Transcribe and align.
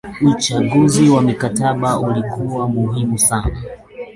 uchambuzi 0.21 1.09
wa 1.09 1.21
mkataba 1.21 1.99
ulikuwa 1.99 2.67
muhimu 2.69 3.17
sana 3.19 3.63